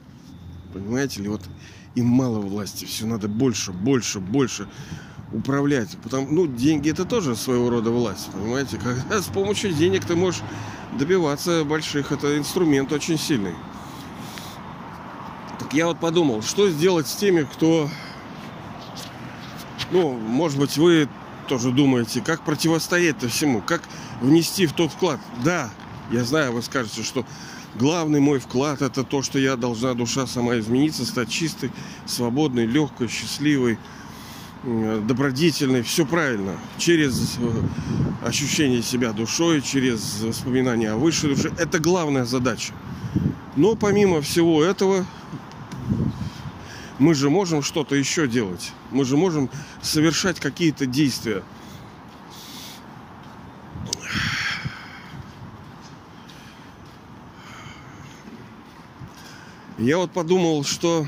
Понимаете 0.74 1.22
ли, 1.22 1.29
вот 1.29 1.44
им 1.96 2.08
мало 2.08 2.39
власти, 2.39 2.84
все 2.84 3.06
надо 3.06 3.29
больше, 3.29 3.72
больше, 3.72 4.20
больше 4.20 4.68
управлять. 5.32 5.98
Потому, 6.04 6.28
ну, 6.30 6.48
деньги 6.48 6.90
это 6.90 7.06
тоже 7.06 7.36
своего 7.36 7.70
рода 7.70 7.92
власть, 7.92 8.30
понимаете? 8.32 8.78
Когда 8.84 9.22
с 9.22 9.28
помощью 9.28 9.74
денег 9.74 10.06
ты 10.06 10.16
можешь 10.16 10.42
добиваться 10.98 11.64
больших, 11.64 12.12
это 12.12 12.38
инструмент 12.38 12.92
очень 12.92 13.18
сильный. 13.18 13.56
Так 15.60 15.74
я 15.74 15.88
вот 15.88 16.00
подумал, 16.00 16.42
что 16.42 16.70
сделать 16.70 17.08
с 17.08 17.16
теми, 17.16 17.44
кто, 17.44 17.90
ну, 19.92 20.14
может 20.14 20.58
быть, 20.58 20.78
вы 20.78 21.10
тоже 21.48 21.72
думаете, 21.72 22.22
как 22.22 22.44
противостоять-то 22.44 23.28
всему, 23.28 23.62
как 23.62 23.82
внести 24.22 24.66
в 24.66 24.74
тот 24.74 24.92
вклад. 24.92 25.20
Да, 25.44 25.70
я 26.12 26.24
знаю, 26.24 26.54
вы 26.54 26.62
скажете, 26.62 27.04
что 27.04 27.26
Главный 27.76 28.20
мой 28.20 28.40
вклад 28.40 28.82
это 28.82 29.04
то, 29.04 29.22
что 29.22 29.38
я 29.38 29.56
должна 29.56 29.94
душа 29.94 30.26
сама 30.26 30.58
измениться, 30.58 31.06
стать 31.06 31.30
чистой, 31.30 31.72
свободной, 32.06 32.66
легкой, 32.66 33.08
счастливой, 33.08 33.78
добродетельной. 34.63 35.84
Все 35.84 36.06
правильно. 36.06 36.58
Через 36.78 37.38
э, 37.38 38.28
ощущение 38.28 38.82
себя 38.82 39.13
душой, 39.13 39.62
через 39.62 40.22
воспоминания 40.22 40.92
о 40.92 40.98
высшей 40.98 41.36
душе. 41.36 41.51
Это 41.58 41.80
главная 41.80 42.25
задача. 42.25 42.74
Но 43.56 43.75
помимо 43.75 44.22
всего 44.22 44.63
этого, 44.63 45.06
мы 46.98 47.16
же 47.16 47.30
можем 47.30 47.62
что-то 47.62 47.96
еще 47.96 48.28
делать. 48.28 48.74
Мы 48.92 49.06
же 49.06 49.16
можем 49.16 49.50
совершать 49.82 50.39
какие-то 50.39 50.86
действия. 50.86 51.44
Я 59.78 59.98
вот 59.98 60.12
подумал, 60.12 60.66
что 60.66 61.08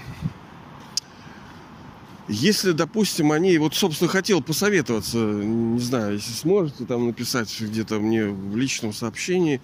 если, 2.31 2.71
допустим, 2.71 3.31
они, 3.31 3.57
вот, 3.57 3.75
собственно, 3.75 4.09
хотел 4.09 4.41
посоветоваться, 4.41 5.17
не 5.17 5.79
знаю, 5.79 6.13
если 6.13 6.31
сможете 6.31 6.85
там 6.85 7.07
написать 7.07 7.53
где-то 7.59 7.99
мне 7.99 8.25
в 8.25 8.55
личном 8.55 8.93
сообщении, 8.93 9.61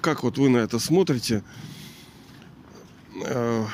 как 0.00 0.24
вот 0.24 0.36
вы 0.36 0.48
на 0.48 0.58
это 0.58 0.80
смотрите. 0.80 1.44
Э, 3.24 3.64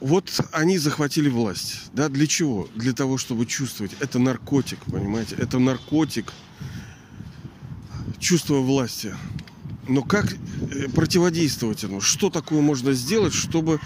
вот 0.00 0.30
они 0.52 0.76
захватили 0.76 1.30
власть. 1.30 1.90
Да, 1.94 2.08
для 2.08 2.26
чего? 2.26 2.68
Для 2.74 2.92
того, 2.92 3.16
чтобы 3.16 3.46
чувствовать. 3.46 3.92
Это 4.00 4.18
наркотик, 4.18 4.80
понимаете? 4.84 5.34
Это 5.36 5.58
наркотик. 5.58 6.32
Чувство 8.18 8.56
власти. 8.56 9.14
Но 9.88 10.02
как 10.02 10.32
э, 10.32 10.88
противодействовать 10.94 11.84
этому? 11.84 12.00
Что 12.00 12.28
такое 12.28 12.60
можно 12.60 12.92
сделать, 12.92 13.34
чтобы 13.34 13.80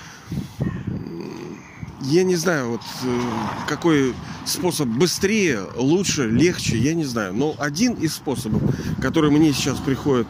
я 2.05 2.25
не 2.25 2.37
знаю, 2.37 2.71
вот 2.71 2.83
э, 3.03 3.21
какой 3.69 4.15
способ 4.45 4.89
быстрее, 4.89 5.67
лучше, 5.77 6.29
легче, 6.29 6.77
я 6.79 6.95
не 6.95 7.05
знаю. 7.05 7.35
Но 7.35 7.55
один 7.59 7.95
из 7.95 8.15
способов, 8.15 8.63
который 9.01 9.31
мне 9.31 9.53
сейчас 9.53 9.79
приходит 9.79 10.27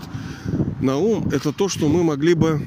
на 0.81 0.97
ум, 0.97 1.29
это 1.31 1.53
то, 1.53 1.69
что 1.69 1.89
мы 1.89 2.05
могли 2.05 2.35
бы 2.35 2.67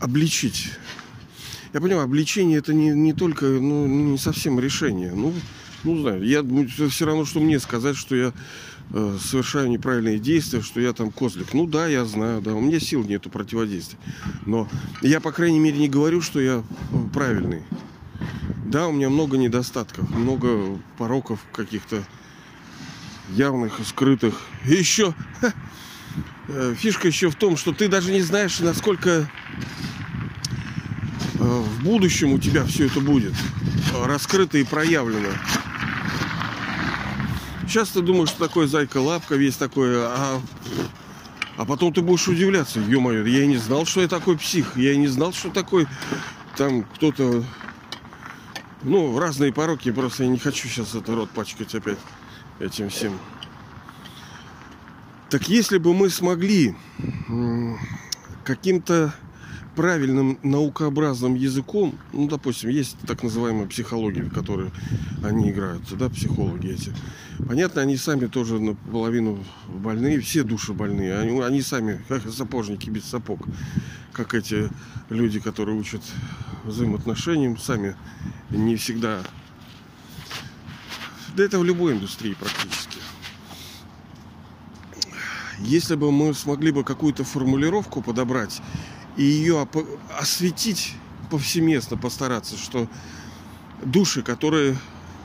обличить. 0.00 0.70
Я 1.72 1.80
понимаю, 1.80 2.04
обличение 2.04 2.58
это 2.58 2.72
не, 2.72 2.90
не 2.90 3.12
только, 3.12 3.46
ну, 3.46 3.86
не 3.86 4.18
совсем 4.18 4.58
решение. 4.58 5.12
Ну, 5.14 5.34
ну, 5.84 6.00
знаю, 6.00 6.24
я, 6.24 6.42
все 6.88 7.06
равно, 7.06 7.24
что 7.24 7.40
мне 7.40 7.60
сказать, 7.60 7.96
что 7.96 8.16
я 8.16 8.32
совершаю 8.90 9.68
неправильные 9.68 10.18
действия, 10.18 10.62
что 10.62 10.80
я 10.80 10.92
там 10.92 11.10
козлик. 11.10 11.52
Ну 11.52 11.66
да, 11.66 11.86
я 11.86 12.04
знаю, 12.04 12.40
да, 12.40 12.54
у 12.54 12.60
меня 12.60 12.80
сил 12.80 13.04
нету 13.04 13.30
противодействия. 13.30 13.98
Но 14.46 14.68
я, 15.02 15.20
по 15.20 15.32
крайней 15.32 15.58
мере, 15.58 15.78
не 15.78 15.88
говорю, 15.88 16.22
что 16.22 16.40
я 16.40 16.62
э, 16.62 16.96
правильный. 17.12 17.62
Да, 18.64 18.88
у 18.88 18.92
меня 18.92 19.10
много 19.10 19.36
недостатков, 19.36 20.08
много 20.10 20.78
пороков 20.96 21.40
каких-то 21.52 22.02
явных 23.30 23.78
скрытых. 23.86 24.40
И 24.66 24.74
еще 24.74 25.14
э, 26.48 26.74
фишка 26.74 27.08
еще 27.08 27.30
в 27.30 27.34
том, 27.34 27.56
что 27.56 27.72
ты 27.72 27.88
даже 27.88 28.10
не 28.10 28.22
знаешь, 28.22 28.58
насколько 28.60 29.30
в 31.38 31.84
будущем 31.84 32.32
у 32.32 32.38
тебя 32.38 32.64
все 32.64 32.86
это 32.86 33.00
будет 33.00 33.32
раскрыто 34.04 34.58
и 34.58 34.64
проявлено. 34.64 35.28
Сейчас 37.68 37.90
ты 37.90 38.00
думаешь, 38.00 38.30
что 38.30 38.48
такое 38.48 38.66
зайка-лапка, 38.66 39.36
весь 39.36 39.56
такой, 39.56 39.90
а, 39.94 40.40
а 41.58 41.64
потом 41.66 41.92
ты 41.92 42.00
будешь 42.00 42.26
удивляться, 42.26 42.80
ё-моё, 42.80 43.26
я 43.26 43.44
и 43.44 43.46
не 43.46 43.58
знал, 43.58 43.84
что 43.84 44.00
я 44.00 44.08
такой 44.08 44.38
псих, 44.38 44.78
я 44.78 44.94
и 44.94 44.96
не 44.96 45.06
знал, 45.06 45.34
что 45.34 45.50
такой 45.50 45.86
там 46.56 46.82
кто-то, 46.82 47.44
ну, 48.82 49.18
разные 49.18 49.52
пороки, 49.52 49.92
просто 49.92 50.24
я 50.24 50.30
не 50.30 50.38
хочу 50.38 50.66
сейчас 50.66 50.94
этот 50.94 51.10
рот 51.10 51.30
пачкать 51.30 51.74
опять. 51.74 51.98
этим 52.58 52.88
всем. 52.88 53.18
Так 55.28 55.48
если 55.48 55.76
бы 55.76 55.92
мы 55.92 56.08
смогли 56.08 56.74
каким-то 58.44 59.12
правильным 59.76 60.38
наукообразным 60.42 61.34
языком, 61.34 61.94
ну, 62.12 62.26
допустим, 62.28 62.70
есть 62.70 62.96
так 63.06 63.22
называемая 63.22 63.66
психология, 63.66 64.22
в 64.22 64.32
которой 64.32 64.70
они 65.22 65.50
играют, 65.50 65.82
да, 65.96 66.08
психологи 66.08 66.72
эти. 66.72 66.92
Понятно, 67.46 67.82
они 67.82 67.96
сами 67.96 68.26
тоже 68.26 68.58
наполовину 68.58 69.44
больные, 69.68 70.20
все 70.20 70.42
души 70.42 70.72
больные. 70.72 71.16
Они, 71.18 71.40
они 71.40 71.62
сами, 71.62 72.02
как 72.08 72.28
сапожники 72.30 72.90
без 72.90 73.04
сапог, 73.04 73.40
как 74.12 74.34
эти 74.34 74.68
люди, 75.08 75.38
которые 75.38 75.78
учат 75.78 76.02
взаимоотношениям, 76.64 77.56
сами 77.56 77.96
не 78.50 78.76
всегда... 78.76 79.22
Да 81.36 81.44
это 81.44 81.58
в 81.58 81.64
любой 81.64 81.92
индустрии 81.92 82.34
практически. 82.34 82.98
Если 85.60 85.94
бы 85.94 86.10
мы 86.10 86.34
смогли 86.34 86.72
бы 86.72 86.82
какую-то 86.82 87.22
формулировку 87.22 88.02
подобрать 88.02 88.60
и 89.16 89.22
ее 89.22 89.68
осветить 90.18 90.94
повсеместно, 91.30 91.96
постараться, 91.96 92.56
что 92.56 92.88
души, 93.84 94.22
которые, 94.22 94.76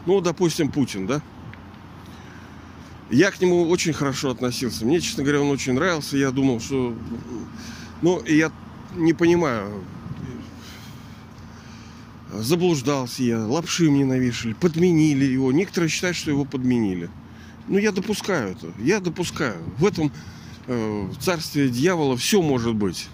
ну, 0.05 0.22
допустим, 0.22 0.72
Путин, 0.72 1.08
да, 1.08 1.22
я 3.13 3.32
к 3.32 3.39
нему 3.41 3.70
очень 3.70 3.93
хорошо 3.93 4.32
относился. 4.32 4.86
Мне, 4.86 5.00
честно 5.00 5.24
говоря, 5.24 5.41
он 5.41 5.51
очень 5.51 5.74
нравился. 5.74 6.17
Я 6.17 6.32
думал, 6.32 6.60
что... 6.60 6.96
Ну, 8.01 8.24
я 8.25 8.51
не 8.96 9.13
понимаю, 9.13 9.84
заблуждался 12.34 13.24
я, 13.24 13.46
лапши 13.46 13.89
мне 13.89 14.05
навешали, 14.05 14.53
подменили 14.53 15.25
его. 15.25 15.51
Некоторые 15.51 15.89
считают, 15.89 16.17
что 16.17 16.32
его 16.32 16.46
подменили. 16.46 17.10
Ну, 17.67 17.77
я 17.77 17.91
допускаю 17.91 18.51
это. 18.51 18.67
Я 18.79 19.00
допускаю. 19.00 19.58
В 19.77 19.86
этом 19.86 20.12
э, 20.67 21.10
царстве 21.20 21.70
дьявола 21.70 22.17
все 22.17 22.41
может 22.41 22.75
быть. 22.75 23.08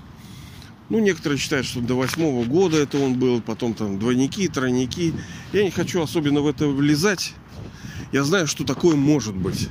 Ну, 0.89 0.97
некоторые 0.97 1.37
считают, 1.37 1.67
что 1.67 1.81
до 1.81 1.93
восьмого 1.93 2.43
года 2.45 2.77
это 2.77 2.97
он 2.97 3.19
был, 3.19 3.41
потом 3.41 3.75
там 3.75 3.99
двойники, 3.99 4.47
тройники. 4.47 5.13
Я 5.53 5.63
не 5.63 5.69
хочу 5.69 6.01
особенно 6.01 6.41
в 6.41 6.47
это 6.47 6.67
влезать. 6.67 7.33
Я 8.11 8.23
знаю, 8.23 8.47
что 8.47 8.63
такое 8.63 8.95
может 8.95 9.35
быть. 9.35 9.69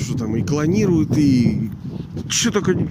Что 0.00 0.16
там 0.16 0.33
и 0.33 0.33
клонируют, 0.46 1.16
и 1.16 1.70
что 2.28 2.50
такое... 2.50 2.88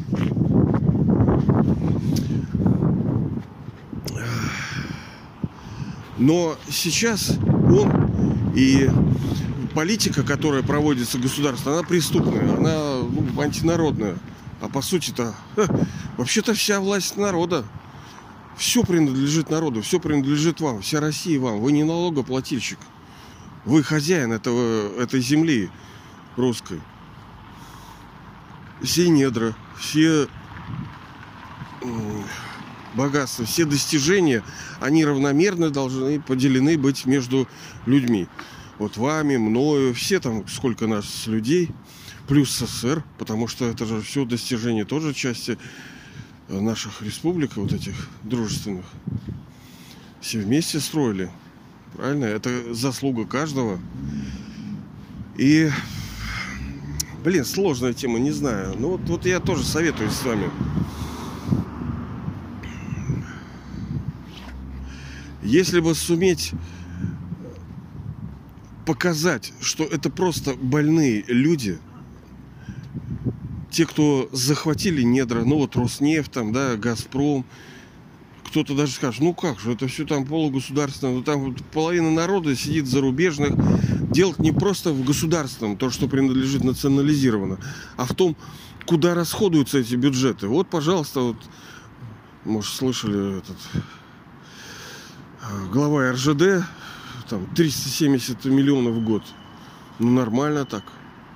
Но 6.18 6.56
сейчас 6.70 7.38
он 7.70 8.54
и 8.56 8.90
политика, 9.74 10.24
которая 10.24 10.64
проводится 10.64 11.18
государством, 11.18 11.74
она 11.74 11.84
преступная, 11.84 12.56
она 12.56 13.00
ну, 13.02 13.42
антинародная. 13.42 14.16
А 14.62 14.70
по 14.70 14.82
сути-то, 14.82 15.36
вообще-то 16.18 16.54
вся 16.54 16.80
власть 16.80 17.18
народа. 17.18 17.66
Все 18.56 18.84
принадлежит 18.84 19.50
народу, 19.50 19.82
все 19.82 20.00
принадлежит 20.00 20.62
вам, 20.62 20.82
вся 20.82 21.00
Россия 21.00 21.40
вам. 21.40 21.60
Вы 21.60 21.72
не 21.72 21.84
налогоплательщик. 21.84 22.78
Вы 23.66 23.84
хозяин 23.84 24.32
этого, 24.32 24.96
этой 25.02 25.22
земли 25.22 25.70
русской. 26.38 26.80
Все 28.84 29.10
недра, 29.10 29.56
все 29.80 30.28
богатства, 32.94 33.46
все 33.46 33.66
достижения, 33.66 34.44
они 34.80 35.04
равномерно 35.04 35.72
должны 35.72 36.22
поделены 36.22 36.78
быть 36.78 37.06
между 37.06 37.48
людьми. 37.86 38.28
Вот 38.78 38.98
вами, 38.98 39.38
мною, 39.38 39.94
все 39.94 40.20
там, 40.20 40.48
сколько 40.48 40.86
нас 40.86 41.26
людей– 41.26 41.72
плюс 42.28 42.52
СССР, 42.52 43.04
потому 43.18 43.48
что 43.48 43.66
это 43.66 43.86
же 43.86 44.02
все 44.02 44.26
достижение 44.26 44.86
тоже 44.86 45.14
части 45.14 45.58
наших 46.48 47.02
республик, 47.02 47.56
вот 47.56 47.74
этих 47.74 48.10
дружественных. 48.24 48.86
Все 50.22 50.40
вместе 50.40 50.80
строили. 50.80 51.30
Правильно? 51.96 52.26
Это 52.26 52.74
заслуга 52.74 53.26
каждого. 53.26 53.80
И, 55.38 55.70
блин, 57.24 57.46
сложная 57.46 57.94
тема, 57.94 58.20
не 58.20 58.32
знаю. 58.32 58.76
Ну 58.78 58.92
вот, 58.92 59.02
вот 59.02 59.26
я 59.26 59.40
тоже 59.40 59.64
советую 59.64 60.12
с 60.12 60.24
вами. 60.24 60.50
Если 65.42 65.80
бы 65.80 65.94
суметь 65.96 66.52
показать, 68.86 69.54
что 69.62 69.84
это 69.84 70.10
просто 70.10 70.54
больные 70.56 71.24
люди– 71.28 71.80
те, 73.74 73.88
кто 73.88 74.30
захватили 74.32 75.02
недра, 75.02 75.44
ну 75.44 75.58
вот 75.58 75.76
Роснефть, 75.76 76.32
там, 76.32 76.54
да, 76.54 76.76
Газпром, 76.76 77.44
кто-то 78.46 78.76
даже 78.76 78.94
скажет, 78.94 79.22
ну 79.22 79.34
как 79.34 79.60
же, 79.60 79.74
это 79.74 79.88
все 79.88 80.06
там 80.06 80.26
полугосударственное, 80.26 81.16
ну 81.16 81.24
там 81.24 81.56
половина 81.74 82.12
народа 82.12 82.56
сидит 82.56 82.86
зарубежных, 82.86 83.54
делать 84.14 84.40
не 84.40 84.52
просто 84.52 84.92
в 84.92 85.04
государственном, 85.04 85.78
то, 85.78 85.90
что 85.90 86.08
принадлежит 86.08 86.64
национализировано, 86.64 87.58
а 87.98 88.06
в 88.06 88.14
том, 88.14 88.38
куда 88.86 89.16
расходуются 89.16 89.80
эти 89.80 89.96
бюджеты. 89.96 90.48
Вот, 90.48 90.70
пожалуйста, 90.70 91.20
вот, 91.22 91.38
может, 92.46 92.74
слышали 92.74 93.40
этот 93.40 93.58
э, 93.74 95.68
глава 95.72 96.12
РЖД, 96.12 96.66
там 97.30 97.46
370 97.56 98.46
миллионов 98.46 98.96
в 98.96 99.04
год. 99.04 99.24
Ну, 100.00 100.12
нормально 100.12 100.66
так. 100.66 100.84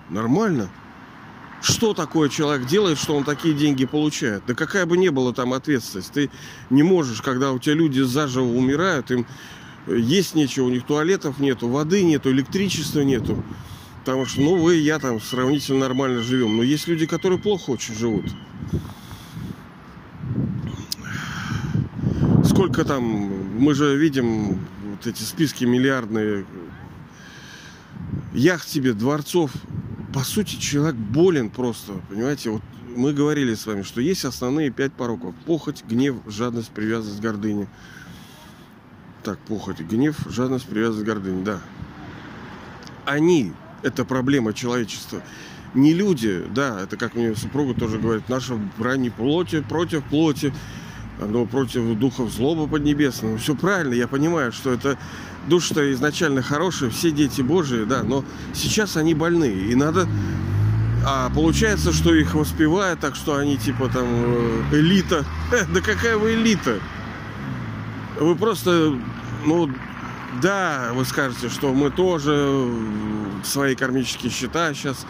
Нормально 0.09 0.69
что 1.61 1.93
такое 1.93 2.29
человек 2.29 2.67
делает, 2.67 2.97
что 2.97 3.15
он 3.15 3.23
такие 3.23 3.53
деньги 3.53 3.85
получает. 3.85 4.43
Да 4.47 4.53
какая 4.53 4.85
бы 4.85 4.97
ни 4.97 5.09
была 5.09 5.33
там 5.33 5.53
ответственность. 5.53 6.11
Ты 6.13 6.29
не 6.69 6.83
можешь, 6.83 7.21
когда 7.21 7.51
у 7.51 7.59
тебя 7.59 7.75
люди 7.75 8.01
заживо 8.01 8.45
умирают, 8.45 9.11
им 9.11 9.25
есть 9.87 10.35
нечего, 10.35 10.65
у 10.65 10.69
них 10.69 10.85
туалетов 10.85 11.39
нету, 11.39 11.67
воды 11.67 12.03
нету, 12.03 12.31
электричества 12.31 13.01
нету. 13.01 13.43
Потому 13.99 14.25
что, 14.25 14.41
ну, 14.41 14.55
вы 14.55 14.77
и 14.77 14.81
я 14.81 14.99
там 14.99 15.19
сравнительно 15.19 15.79
нормально 15.79 16.21
живем. 16.21 16.55
Но 16.57 16.63
есть 16.63 16.87
люди, 16.87 17.05
которые 17.05 17.39
плохо 17.39 17.71
очень 17.71 17.93
живут. 17.93 18.25
Сколько 22.45 22.85
там, 22.85 23.03
мы 23.03 23.73
же 23.73 23.97
видим 23.97 24.59
вот 24.91 25.05
эти 25.05 25.21
списки 25.23 25.65
миллиардные 25.65 26.45
яхт 28.33 28.67
тебе, 28.67 28.93
дворцов, 28.93 29.51
по 30.13 30.21
сути, 30.21 30.55
человек 30.55 30.95
болен 30.95 31.49
просто, 31.49 31.93
понимаете? 32.09 32.51
Вот 32.51 32.61
мы 32.95 33.13
говорили 33.13 33.53
с 33.53 33.65
вами, 33.65 33.83
что 33.83 34.01
есть 34.01 34.25
основные 34.25 34.71
пять 34.71 34.93
пороков. 34.93 35.35
Похоть, 35.45 35.83
гнев, 35.87 36.15
жадность, 36.25 36.69
привязанность, 36.69 37.19
гордыня. 37.19 37.67
Так, 39.27 39.39
похоть, 39.39 39.81
гнев, 39.81 40.15
жадность, 40.29 40.67
привязанность, 40.67 41.05
гордыня, 41.05 41.43
да. 41.43 41.59
Они, 43.03 43.51
это 43.83 44.05
проблема 44.05 44.53
человечества. 44.53 45.21
Не 45.73 45.93
люди, 45.93 46.45
да, 46.55 46.79
это 46.83 46.95
как 46.95 47.13
мне 47.13 47.35
супруга 47.35 47.77
тоже 47.77 47.99
говорит, 47.99 48.29
наша 48.29 48.57
брань 48.77 49.01
не 49.01 49.09
плоти 49.09 49.59
против 49.59 50.05
плоти, 50.05 50.53
но 51.19 51.45
против 51.45 51.99
духов 51.99 52.31
злобы 52.31 52.69
поднебесного. 52.69 53.37
Все 53.37 53.53
правильно, 53.53 53.95
я 53.95 54.07
понимаю, 54.07 54.53
что 54.53 54.71
это 54.71 54.97
души-то 55.49 55.91
изначально 55.91 56.41
хорошие, 56.41 56.89
все 56.89 57.11
дети 57.11 57.41
Божии, 57.41 57.83
да, 57.83 58.03
но 58.03 58.23
сейчас 58.53 58.95
они 58.95 59.13
больные, 59.13 59.71
и 59.71 59.75
надо... 59.75 60.07
А 61.05 61.29
получается, 61.31 61.91
что 61.91 62.15
их 62.15 62.33
воспевают, 62.33 63.01
так 63.01 63.15
что 63.17 63.35
они 63.35 63.57
типа 63.57 63.89
там 63.89 64.07
э, 64.07 64.61
элита. 64.71 65.25
Э, 65.51 65.65
да 65.73 65.81
какая 65.81 66.15
вы 66.15 66.35
элита? 66.35 66.79
Вы 68.19 68.35
просто, 68.35 68.97
ну, 69.47 69.69
да, 70.41 70.91
вы 70.93 71.05
скажете, 71.05 71.49
что 71.49 71.73
мы 71.73 71.89
тоже 71.89 72.69
свои 73.43 73.75
кармические 73.75 74.31
счета 74.31 74.73
сейчас 74.73 75.05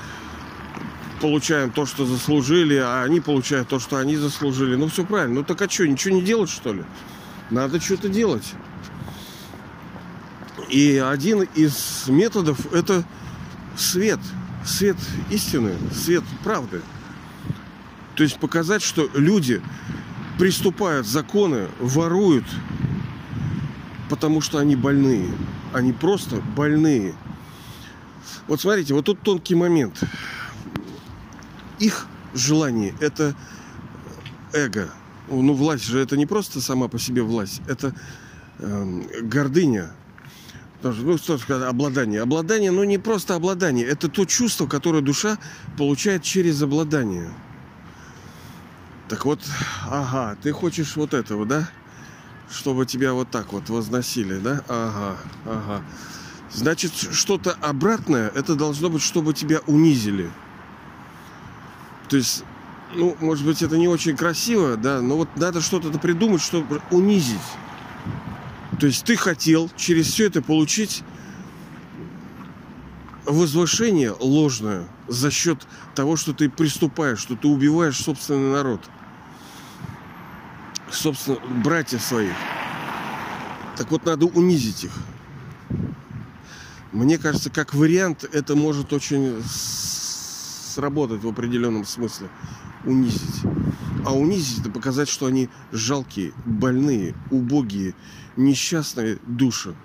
получаем 1.19 1.71
то, 1.71 1.85
что 1.85 2.05
заслужили, 2.05 2.75
а 2.75 3.01
они 3.01 3.19
получают 3.19 3.67
то, 3.67 3.79
что 3.79 3.97
они 3.97 4.15
заслужили. 4.15 4.75
Ну, 4.75 4.87
все 4.87 5.03
правильно. 5.03 5.35
Ну, 5.35 5.43
так 5.43 5.61
а 5.61 5.69
что, 5.69 5.87
ничего 5.87 6.15
не 6.15 6.21
делать, 6.21 6.49
что 6.49 6.71
ли? 6.71 6.83
Надо 7.49 7.81
что-то 7.81 8.09
делать. 8.09 8.53
И 10.69 10.97
один 10.97 11.41
из 11.55 12.07
методов 12.07 12.71
это 12.71 13.03
свет. 13.75 14.19
Свет 14.63 14.97
истины, 15.31 15.73
свет 15.93 16.23
правды. 16.43 16.81
То 18.15 18.23
есть 18.23 18.37
показать, 18.39 18.83
что 18.83 19.09
люди 19.15 19.61
приступают 20.37 21.07
законы, 21.07 21.67
воруют, 21.79 22.45
потому 24.09 24.41
что 24.41 24.59
они 24.59 24.75
больные. 24.75 25.29
Они 25.73 25.93
просто 25.93 26.37
больные. 26.55 27.13
Вот 28.47 28.61
смотрите, 28.61 28.93
вот 28.93 29.05
тут 29.05 29.21
тонкий 29.21 29.55
момент. 29.55 30.01
Их 31.79 32.07
желание– 32.33 32.93
это 32.99 33.35
эго. 34.53 34.89
Ну, 35.29 35.53
власть 35.53 35.85
же 35.85 35.99
это 35.99 36.15
не 36.15 36.25
просто 36.25 36.61
сама 36.61 36.87
по 36.87 36.97
себе 36.97 37.21
власть, 37.21 37.61
это 37.67 37.93
э, 38.59 39.01
гордыня, 39.23 39.91
Тоже, 40.81 41.01
ну, 41.03 41.17
что 41.17 41.37
сказать, 41.37 41.67
обладание. 41.67 42.21
Обладание, 42.21 42.71
ну, 42.71 42.83
не 42.85 42.97
просто 42.97 43.35
обладание. 43.35 43.85
Это 43.85 44.07
то 44.07 44.25
чувство, 44.25 44.67
которое 44.67 45.01
душа 45.01 45.37
получает 45.77 46.23
через 46.23 46.61
обладание. 46.61 47.29
Так 49.09 49.25
вот, 49.25 49.41
ага, 49.85 50.37
ты 50.41 50.51
хочешь 50.53 50.95
вот 50.95 51.13
этого, 51.13 51.45
да? 51.45 51.69
Чтобы 52.51 52.85
тебя 52.85 53.13
вот 53.13 53.29
так 53.29 53.53
вот 53.53 53.69
возносили, 53.69 54.39
да? 54.39 54.63
Ага, 54.67 55.17
ага. 55.45 55.81
Значит, 56.51 56.93
что-то 56.93 57.51
обратное, 57.61 58.29
это 58.29 58.55
должно 58.55 58.89
быть, 58.89 59.01
чтобы 59.01 59.33
тебя 59.33 59.59
унизили. 59.67 60.31
То 62.09 62.15
есть, 62.15 62.43
ну, 62.95 63.17
может 63.19 63.45
быть, 63.45 63.61
это 63.61 63.77
не 63.77 63.87
очень 63.87 64.15
красиво, 64.15 64.77
да, 64.77 65.01
но 65.01 65.17
вот 65.17 65.29
надо 65.35 65.61
что-то 65.61 65.91
придумать, 65.99 66.41
чтобы 66.41 66.81
унизить. 66.89 67.37
То 68.79 68.87
есть 68.87 69.03
ты 69.03 69.17
хотел 69.17 69.69
через 69.75 70.07
все 70.07 70.27
это 70.27 70.41
получить 70.41 71.03
возвышение 73.25 74.15
ложное 74.19 74.87
за 75.07 75.31
счет 75.31 75.67
того, 75.95 76.15
что 76.15 76.33
ты 76.33 76.49
приступаешь, 76.49 77.19
что 77.19 77.35
ты 77.35 77.47
убиваешь 77.47 77.97
собственный 77.97 78.53
народ, 78.53 78.81
собственно, 80.91 81.39
братьев 81.63 82.01
своих. 82.01 82.33
Так 83.75 83.91
вот, 83.91 84.05
надо 84.05 84.25
унизить 84.25 84.85
их. 84.85 84.91
Мне 86.91 87.17
кажется, 87.17 87.49
как 87.49 87.73
вариант, 87.73 88.23
это 88.31 88.55
может 88.55 88.93
очень 88.93 89.43
сработать 89.45 91.23
в 91.23 91.27
определенном 91.27 91.85
смысле. 91.85 92.29
Унизить. 92.85 93.43
А 94.05 94.13
унизить 94.13 94.61
это 94.61 94.69
показать, 94.69 95.09
что 95.09 95.25
они 95.25 95.49
жалкие, 95.71 96.33
больные, 96.45 97.13
убогие, 97.29 97.93
несчастные 98.37 99.19
души. 99.27 99.75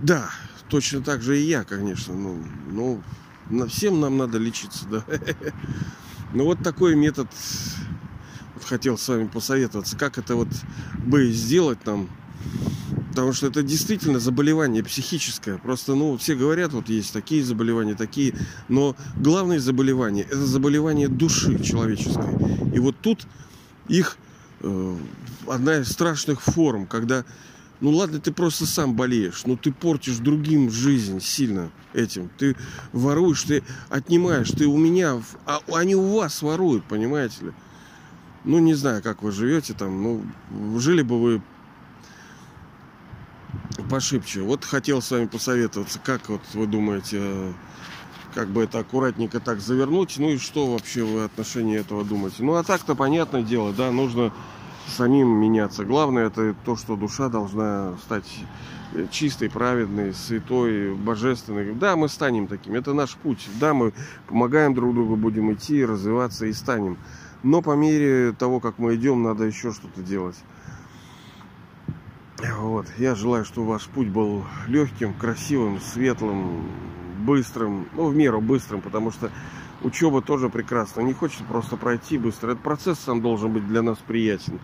Да, 0.00 0.30
точно 0.68 1.02
так 1.02 1.22
же 1.22 1.38
и 1.38 1.44
я, 1.44 1.64
конечно. 1.64 2.14
Ну, 2.14 2.42
ну 2.70 3.02
на 3.50 3.66
всем 3.66 4.00
нам 4.00 4.16
надо 4.16 4.38
лечиться, 4.38 4.86
да. 4.88 5.04
Но 6.32 6.44
вот 6.44 6.62
такой 6.62 6.96
метод 6.96 7.28
хотел 8.66 8.98
с 8.98 9.08
вами 9.08 9.26
посоветоваться, 9.26 9.96
как 9.96 10.18
это 10.18 10.36
вот 10.36 10.48
бы 10.98 11.30
сделать 11.30 11.84
нам 11.86 12.08
Потому 13.16 13.32
что 13.32 13.46
это 13.46 13.62
действительно 13.62 14.20
заболевание 14.20 14.84
психическое. 14.84 15.56
Просто, 15.56 15.94
ну, 15.94 16.18
все 16.18 16.34
говорят, 16.34 16.74
вот 16.74 16.90
есть 16.90 17.14
такие 17.14 17.42
заболевания, 17.42 17.94
такие. 17.94 18.34
Но 18.68 18.94
главное 19.16 19.58
заболевание– 19.58 20.24
это 20.30 20.44
заболевание 20.44 21.08
души 21.08 21.58
человеческой. 21.64 22.74
И 22.74 22.78
вот 22.78 22.94
тут 23.00 23.26
их 23.88 24.18
э, 24.60 24.96
одна 25.46 25.78
из 25.78 25.88
страшных 25.88 26.42
форм, 26.42 26.86
когда, 26.86 27.24
ну 27.80 27.90
ладно, 27.90 28.20
ты 28.20 28.32
просто 28.32 28.66
сам 28.66 28.94
болеешь, 28.94 29.46
но 29.46 29.56
ты 29.56 29.72
портишь 29.72 30.18
другим 30.18 30.70
жизнь 30.70 31.20
сильно 31.20 31.70
этим. 31.94 32.30
Ты 32.36 32.54
воруешь, 32.92 33.44
ты 33.44 33.62
отнимаешь, 33.88 34.50
ты 34.50 34.66
у 34.66 34.76
меня, 34.76 35.22
а 35.46 35.60
они 35.72 35.94
у 35.94 36.18
вас 36.18 36.42
воруют, 36.42 36.84
понимаете 36.84 37.46
ли? 37.46 37.52
Ну, 38.46 38.60
не 38.60 38.74
знаю, 38.74 39.02
как 39.02 39.22
вы 39.22 39.32
живете 39.32 39.74
там, 39.74 40.02
ну, 40.02 40.78
жили 40.78 41.02
бы 41.02 41.20
вы 41.20 41.42
пошибче. 43.90 44.40
Вот 44.40 44.64
хотел 44.64 45.02
с 45.02 45.10
вами 45.10 45.26
посоветоваться, 45.26 45.98
как 46.02 46.28
вот 46.28 46.42
вы 46.54 46.66
думаете, 46.68 47.52
как 48.34 48.48
бы 48.48 48.62
это 48.62 48.78
аккуратненько 48.78 49.40
так 49.40 49.60
завернуть, 49.60 50.16
ну 50.18 50.30
и 50.30 50.38
что 50.38 50.70
вообще 50.70 51.02
вы 51.02 51.24
отношении 51.24 51.76
этого 51.76 52.04
думаете. 52.04 52.44
Ну 52.44 52.54
а 52.54 52.62
так-то 52.62 52.94
понятное 52.94 53.42
дело, 53.42 53.72
да, 53.72 53.90
нужно 53.90 54.32
самим 54.86 55.28
меняться. 55.28 55.84
Главное 55.84 56.26
это 56.26 56.54
то, 56.64 56.76
что 56.76 56.94
душа 56.94 57.28
должна 57.28 57.96
стать 58.04 58.28
чистой, 59.10 59.50
праведной, 59.50 60.14
святой, 60.14 60.94
божественной. 60.94 61.74
Да, 61.74 61.96
мы 61.96 62.08
станем 62.08 62.46
таким, 62.46 62.74
это 62.74 62.92
наш 62.92 63.16
путь. 63.16 63.48
Да, 63.58 63.74
мы 63.74 63.92
помогаем 64.28 64.74
друг 64.74 64.94
другу, 64.94 65.16
будем 65.16 65.52
идти, 65.52 65.84
развиваться 65.84 66.46
и 66.46 66.52
станем. 66.52 66.96
Но 67.42 67.62
по 67.62 67.76
мере 67.76 68.32
того, 68.32 68.60
как 68.60 68.78
мы 68.78 68.94
идем, 68.96 69.22
надо 69.22 69.44
еще 69.44 69.72
что-то 69.72 70.02
делать. 70.02 70.36
Вот. 72.58 72.86
Я 72.98 73.14
желаю, 73.14 73.44
чтобы 73.44 73.68
ваш 73.68 73.86
путь 73.86 74.08
был 74.08 74.44
легким, 74.66 75.14
красивым, 75.14 75.80
светлым, 75.80 76.68
быстрым, 77.24 77.88
ну, 77.94 78.08
в 78.08 78.16
меру 78.16 78.40
быстрым, 78.40 78.80
потому 78.80 79.10
что 79.10 79.30
учеба 79.82 80.22
тоже 80.22 80.48
прекрасна. 80.48 81.00
Не 81.00 81.12
хочется 81.12 81.44
просто 81.44 81.76
пройти 81.76 82.18
быстро. 82.18 82.52
Этот 82.52 82.62
процесс 82.62 82.98
сам 82.98 83.22
должен 83.22 83.52
быть 83.52 83.66
для 83.66 83.82
нас 83.82 83.98
приятен. 83.98 84.58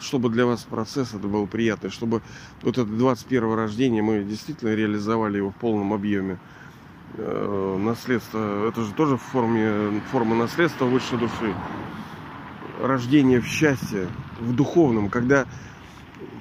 Чтобы 0.00 0.28
для 0.28 0.44
вас 0.44 0.64
процесс 0.64 1.14
это 1.14 1.28
был 1.28 1.46
приятный, 1.46 1.90
чтобы 1.90 2.20
вот 2.62 2.78
это 2.78 2.84
21 2.84 3.54
рождение 3.54 4.02
мы 4.02 4.24
действительно 4.24 4.74
реализовали 4.74 5.36
его 5.36 5.50
в 5.50 5.54
полном 5.54 5.92
объеме. 5.92 6.38
Э, 7.16 7.78
наследство, 7.78 8.68
это 8.68 8.82
же 8.82 8.92
тоже 8.92 9.16
в 9.16 9.22
форме, 9.22 10.00
форма 10.10 10.34
наследства 10.34 10.86
высшей 10.86 11.18
души. 11.18 11.54
Рождение 12.80 13.40
в 13.40 13.46
счастье, 13.46 14.08
в 14.40 14.54
духовном, 14.54 15.08
когда 15.08 15.46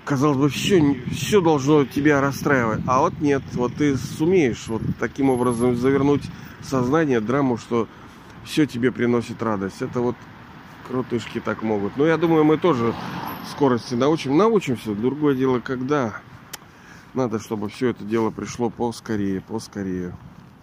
казалось 0.05 0.37
бы, 0.37 0.49
все, 0.49 1.01
все 1.11 1.41
должно 1.41 1.85
тебя 1.85 2.21
расстраивать. 2.21 2.81
А 2.87 3.01
вот 3.01 3.19
нет, 3.21 3.43
вот 3.53 3.75
ты 3.75 3.97
сумеешь 3.97 4.67
вот 4.67 4.81
таким 4.99 5.29
образом 5.29 5.75
завернуть 5.75 6.23
сознание, 6.61 7.19
драму, 7.19 7.57
что 7.57 7.87
все 8.43 8.65
тебе 8.65 8.91
приносит 8.91 9.41
радость. 9.41 9.81
Это 9.81 10.01
вот 10.01 10.15
крутышки 10.87 11.39
так 11.39 11.63
могут. 11.63 11.97
Но 11.97 12.05
я 12.05 12.17
думаю, 12.17 12.43
мы 12.43 12.57
тоже 12.57 12.93
скорости 13.51 13.95
научим. 13.95 14.37
Научимся. 14.37 14.93
Другое 14.93 15.35
дело, 15.35 15.59
когда 15.59 16.15
надо, 17.13 17.39
чтобы 17.39 17.69
все 17.69 17.89
это 17.89 18.03
дело 18.03 18.31
пришло 18.31 18.69
поскорее, 18.69 19.41
поскорее. 19.41 20.15